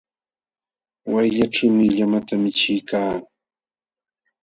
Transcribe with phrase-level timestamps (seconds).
[1.11, 3.13] Wayllaćhuumi llamata michiykaa.